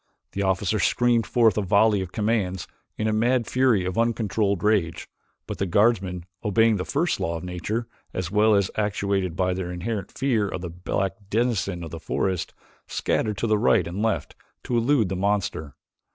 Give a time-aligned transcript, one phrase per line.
[0.31, 2.67] The officer screamed forth a volley of commands
[2.97, 5.07] in a mad fury of uncontrolled rage
[5.45, 9.71] but the guardsmen, obeying the first law of nature as well as actuated by their
[9.71, 12.51] inherent fear of the black denizen of the forest
[12.87, 14.33] scattered to right and left
[14.63, 15.75] to elude the monster.